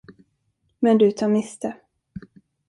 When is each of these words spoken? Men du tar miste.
Men 0.81 0.97
du 0.97 1.11
tar 1.11 1.27
miste. 1.27 1.75